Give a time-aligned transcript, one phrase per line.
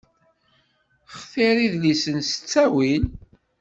[1.19, 3.03] Xtir idlisen s ttawil.